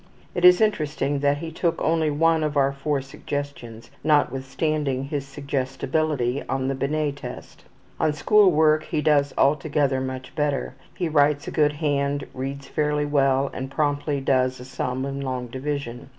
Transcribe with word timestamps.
It 0.33 0.43
is 0.43 0.61
interesting 0.61 1.19
that 1.19 1.37
he 1.37 1.51
took 1.51 1.79
only 1.79 2.09
one 2.09 2.43
out 2.43 2.57
of 2.57 2.77
four 2.79 3.01
suggestions, 3.01 3.91
notwithstanding 4.03 5.03
his 5.03 5.27
suggestibility 5.27 6.41
on 6.49 6.69
the 6.69 6.73
Binet 6.73 7.17
test. 7.17 7.65
On 7.99 8.11
school 8.11 8.51
work 8.51 8.85
he 8.85 8.99
does 9.03 9.31
altogether 9.37 10.01
much 10.01 10.33
better. 10.33 10.73
He 10.95 11.07
writes 11.07 11.47
a 11.47 11.51
good 11.51 11.73
hand, 11.73 12.25
reads 12.33 12.67
fairly 12.67 13.05
well, 13.05 13.51
and 13.53 13.69
promptly 13.69 14.19
does 14.19 14.59
a 14.59 14.65
sum 14.65 15.05
in 15.05 15.21
long 15.21 15.45
division. 15.45 16.09